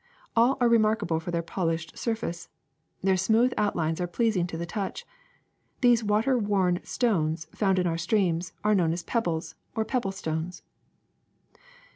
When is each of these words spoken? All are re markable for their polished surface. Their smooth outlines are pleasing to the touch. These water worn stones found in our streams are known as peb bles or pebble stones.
All 0.35 0.57
are 0.59 0.67
re 0.67 0.79
markable 0.79 1.19
for 1.19 1.29
their 1.29 1.43
polished 1.43 1.95
surface. 1.95 2.49
Their 3.03 3.15
smooth 3.17 3.53
outlines 3.55 4.01
are 4.01 4.07
pleasing 4.07 4.47
to 4.47 4.57
the 4.57 4.65
touch. 4.65 5.05
These 5.81 6.03
water 6.03 6.39
worn 6.39 6.79
stones 6.83 7.45
found 7.53 7.77
in 7.77 7.85
our 7.85 7.99
streams 7.99 8.51
are 8.63 8.73
known 8.73 8.93
as 8.93 9.03
peb 9.03 9.25
bles 9.25 9.53
or 9.75 9.85
pebble 9.85 10.11
stones. 10.11 10.63